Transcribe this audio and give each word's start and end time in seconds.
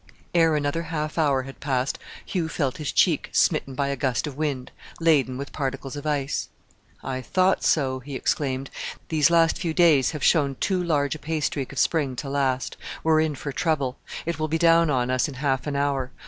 Ere 0.33 0.55
another 0.55 0.81
half 0.81 1.15
hour 1.19 1.43
had 1.43 1.59
passed 1.59 1.99
Hugh 2.25 2.49
felt 2.49 2.77
his 2.77 2.91
cheek 2.91 3.29
smitten 3.33 3.75
by 3.75 3.89
a 3.89 3.95
gust 3.95 4.25
of 4.25 4.35
wind, 4.35 4.71
laden 4.99 5.37
with 5.37 5.51
particles 5.53 5.95
of 5.95 6.07
ice. 6.07 6.49
"I 7.03 7.21
thought 7.21 7.63
so!" 7.63 7.99
he 7.99 8.15
exclaimed; 8.15 8.71
"these 9.09 9.29
last 9.29 9.59
few 9.59 9.75
days 9.75 10.09
have 10.09 10.23
shown 10.23 10.55
too 10.55 10.83
large 10.83 11.13
a 11.13 11.19
pay 11.19 11.39
streak 11.39 11.71
of 11.71 11.77
spring 11.77 12.15
to 12.15 12.29
last. 12.31 12.77
We're 13.03 13.19
in 13.21 13.35
for 13.35 13.51
trouble. 13.51 13.99
It 14.25 14.39
will 14.39 14.47
be 14.47 14.57
down 14.57 14.89
on 14.89 15.11
us 15.11 15.27
in 15.27 15.35
half 15.35 15.67
an 15.67 15.75
hour. 15.75 16.09